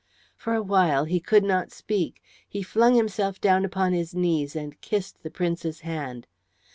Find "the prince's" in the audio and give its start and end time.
5.21-5.81